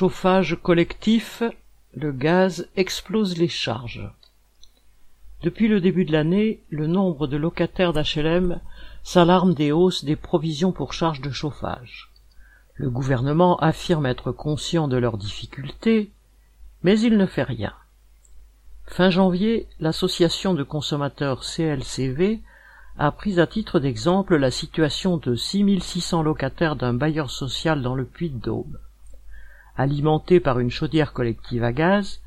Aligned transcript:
Chauffage 0.00 0.56
collectif, 0.62 1.42
le 1.92 2.10
gaz 2.10 2.70
explose 2.74 3.36
les 3.36 3.48
charges. 3.48 4.10
Depuis 5.42 5.68
le 5.68 5.78
début 5.78 6.06
de 6.06 6.12
l'année, 6.12 6.62
le 6.70 6.86
nombre 6.86 7.26
de 7.26 7.36
locataires 7.36 7.92
d'HLM 7.92 8.60
s'alarme 9.02 9.52
des 9.52 9.72
hausses 9.72 10.06
des 10.06 10.16
provisions 10.16 10.72
pour 10.72 10.94
charges 10.94 11.20
de 11.20 11.30
chauffage. 11.30 12.10
Le 12.76 12.88
gouvernement 12.88 13.58
affirme 13.58 14.06
être 14.06 14.32
conscient 14.32 14.88
de 14.88 14.96
leurs 14.96 15.18
difficultés, 15.18 16.10
mais 16.82 16.98
il 16.98 17.18
ne 17.18 17.26
fait 17.26 17.42
rien. 17.42 17.74
Fin 18.86 19.10
janvier, 19.10 19.68
l'association 19.80 20.54
de 20.54 20.62
consommateurs 20.62 21.44
CLCV 21.44 22.40
a 22.96 23.12
pris 23.12 23.38
à 23.38 23.46
titre 23.46 23.78
d'exemple 23.80 24.36
la 24.36 24.50
situation 24.50 25.18
de 25.18 25.34
6600 25.34 26.22
locataires 26.22 26.76
d'un 26.76 26.94
bailleur 26.94 27.30
social 27.30 27.82
dans 27.82 27.94
le 27.94 28.06
Puy-de-Dôme. 28.06 28.78
Alimentés 29.80 30.40
par 30.40 30.58
une 30.58 30.68
chaudière 30.68 31.14
collective 31.14 31.64
à 31.64 31.72
gaz, 31.72 32.20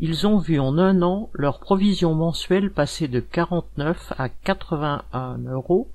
ils 0.00 0.26
ont 0.26 0.38
vu 0.38 0.58
en 0.58 0.76
un 0.76 1.02
an 1.02 1.30
leur 1.34 1.60
provision 1.60 2.16
mensuelle 2.16 2.72
passer 2.72 3.06
de 3.06 3.20
49 3.20 4.12
à 4.18 4.28
81 4.28 5.38
euros, 5.38 5.88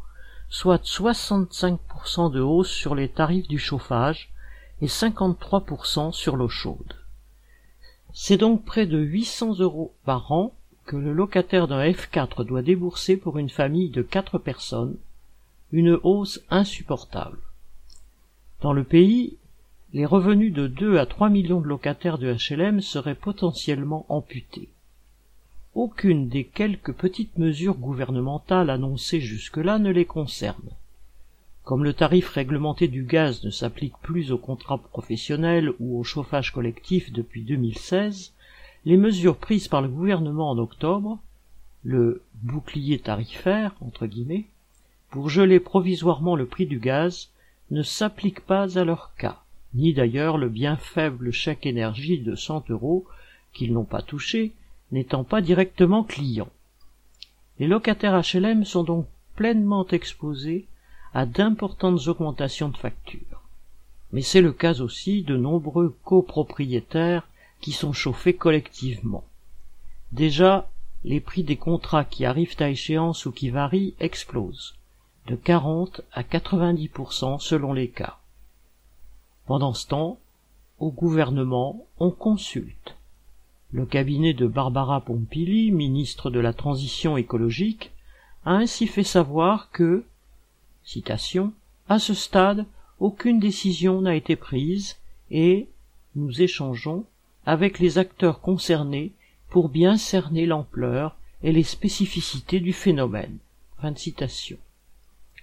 soit 0.48 0.82
65% 0.82 2.32
de 2.32 2.40
hausse 2.40 2.72
sur 2.72 2.96
les 2.96 3.10
tarifs 3.10 3.50
du 3.50 3.60
chauffage 3.60 4.32
et 4.80 4.88
53% 4.88 6.14
sur 6.14 6.38
l'eau 6.38 6.48
chaude. 6.48 6.96
C'est 8.14 8.38
donc 8.38 8.64
près 8.64 8.86
de 8.86 8.98
800 8.98 9.60
euros 9.60 9.94
par 10.06 10.32
an 10.32 10.54
que 10.86 10.96
le 10.96 11.12
locataire 11.12 11.68
d'un 11.68 11.84
F4 11.84 12.46
doit 12.46 12.62
débourser 12.62 13.18
pour 13.18 13.38
une 13.38 13.50
famille 13.50 13.90
de 13.90 14.02
quatre 14.02 14.38
personnes, 14.38 14.96
une 15.74 16.00
hausse 16.04 16.40
insupportable. 16.50 17.40
Dans 18.62 18.72
le 18.72 18.86
pays, 18.86 19.38
les 19.94 20.06
revenus 20.06 20.54
de 20.54 20.68
2 20.68 21.00
à 21.00 21.06
3 21.06 21.30
millions 21.30 21.60
de 21.60 21.68
locataires 21.68 22.18
de 22.18 22.34
HLM 22.34 22.80
seraient 22.80 23.16
potentiellement 23.16 24.06
amputés. 24.08 24.70
Aucune 25.76 26.30
des 26.30 26.46
quelques 26.46 26.94
petites 26.94 27.38
mesures 27.38 27.76
gouvernementales 27.76 28.70
annoncées 28.70 29.20
jusque-là 29.20 29.80
ne 29.80 29.92
les 29.92 30.06
concerne. 30.06 30.70
Comme 31.64 31.84
le 31.84 31.94
tarif 31.94 32.30
réglementé 32.30 32.88
du 32.88 33.04
gaz 33.04 33.44
ne 33.44 33.50
s'applique 33.50 33.98
plus 34.02 34.32
aux 34.32 34.38
contrats 34.38 34.78
professionnels 34.78 35.74
ou 35.82 36.00
au 36.00 36.04
chauffage 36.04 36.54
collectif 36.54 37.12
depuis 37.12 37.44
2016, 37.44 38.34
les 38.86 38.98
mesures 38.98 39.38
prises 39.38 39.68
par 39.68 39.82
le 39.82 39.90
gouvernement 39.90 40.52
en 40.52 40.58
octobre, 40.58 41.20
le 41.84 42.24
bouclier 42.36 43.00
tarifaire, 43.00 43.76
entre 43.82 44.08
guillemets, 44.08 44.46
pour 45.10 45.30
geler 45.30 45.60
provisoirement 45.60 46.38
le 46.38 46.46
prix 46.46 46.66
du 46.66 46.80
gaz, 46.80 47.30
ne 47.72 47.84
s'appliquent 47.84 48.46
pas 48.46 48.80
à 48.80 48.84
leur 48.86 49.14
cas, 49.16 49.42
ni 49.74 49.94
d'ailleurs 49.94 50.38
le 50.38 50.50
bien 50.50 50.76
faible 50.76 51.32
chèque 51.32 51.66
énergie 51.66 52.20
de 52.20 52.36
100 52.36 52.70
euros 52.70 53.06
qu'ils 53.54 53.74
n'ont 53.74 53.86
pas 53.86 54.02
touché, 54.02 54.54
n'étant 54.92 55.24
pas 55.24 55.42
directement 55.42 56.04
clients. 56.04 56.52
Les 57.60 57.68
locataires 57.68 58.22
HLM 58.22 58.66
sont 58.66 58.84
donc 58.84 59.08
pleinement 59.36 59.88
exposés 59.88 60.66
à 61.14 61.26
d'importantes 61.26 62.08
augmentations 62.08 62.70
de 62.70 62.78
factures. 62.78 63.42
Mais 64.12 64.22
c'est 64.22 64.42
le 64.42 64.52
cas 64.52 64.82
aussi 64.82 65.24
de 65.24 65.38
nombreux 65.38 65.96
copropriétaires 66.04 67.28
qui 67.62 67.72
sont 67.72 67.94
chauffés 67.94 68.36
collectivement. 68.36 69.24
Déjà, 70.12 70.70
les 71.04 71.20
prix 71.20 71.44
des 71.44 71.56
contrats 71.56 72.06
qui 72.06 72.26
arrivent 72.26 72.56
à 72.60 72.70
échéance 72.70 73.26
ou 73.26 73.32
qui 73.32 73.50
varient 73.50 73.96
explosent, 74.00 74.76
de 75.28 75.36
40 75.36 76.02
à 76.14 76.24
90% 76.24 77.40
selon 77.40 77.74
les 77.74 77.90
cas. 77.90 78.18
Pendant 79.46 79.74
ce 79.74 79.88
temps, 79.88 80.20
au 80.80 80.92
gouvernement, 80.92 81.86
on 82.00 82.12
consulte. 82.12 82.98
Le 83.72 83.86
cabinet 83.86 84.34
de 84.34 84.48
Barbara 84.48 85.02
Pompili, 85.02 85.72
ministre 85.72 86.30
de 86.30 86.40
la 86.40 86.54
Transition 86.54 87.18
écologique, 87.18 87.92
a 88.46 88.52
ainsi 88.52 88.88
fait 88.88 89.04
savoir 89.04 89.72
que, 89.72 90.04
citation, 90.84 91.54
à 91.88 92.00
ce 92.00 92.14
stade, 92.14 92.66
aucune 93.00 93.40
décision 93.40 94.02
n'a 94.02 94.16
été 94.16 94.36
prise 94.36 94.98
et 95.30 95.70
nous 96.16 96.42
échangeons 96.42 97.06
avec 97.46 97.80
les 97.80 97.98
acteurs 97.98 98.42
concernés 98.42 99.14
pour 99.50 99.70
bien 99.70 99.98
cerner 99.98 100.46
l'ampleur 100.46 101.16
et 101.44 101.52
les 101.52 101.64
spécificités 101.64 102.60
du 102.60 102.74
phénomène. 102.74 103.38
Fin 103.80 103.96
citation. 103.96 104.58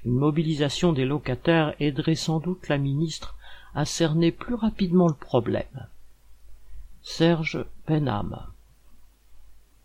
Une 0.04 0.14
mobilisation 0.14 0.92
des 0.92 1.04
locataires 1.04 1.74
aiderait 1.80 2.14
sans 2.14 2.40
doute 2.40 2.68
la 2.68 2.78
ministre 2.78 3.36
à 3.74 3.84
cerner 3.84 4.32
plus 4.32 4.54
rapidement 4.54 5.08
le 5.08 5.14
problème. 5.14 5.88
Serge 7.02 7.64
Benham 7.86 8.48